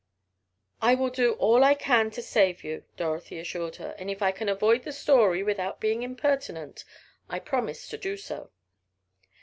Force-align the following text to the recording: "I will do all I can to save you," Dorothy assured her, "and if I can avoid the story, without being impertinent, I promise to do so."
"I 0.81 0.95
will 0.95 1.11
do 1.11 1.33
all 1.33 1.63
I 1.63 1.75
can 1.75 2.09
to 2.09 2.23
save 2.23 2.63
you," 2.63 2.85
Dorothy 2.97 3.37
assured 3.37 3.75
her, 3.75 3.93
"and 3.99 4.09
if 4.09 4.23
I 4.23 4.31
can 4.31 4.49
avoid 4.49 4.81
the 4.81 4.91
story, 4.93 5.43
without 5.43 5.79
being 5.79 6.01
impertinent, 6.01 6.83
I 7.29 7.37
promise 7.37 7.87
to 7.89 7.99
do 7.99 8.17
so." 8.17 8.49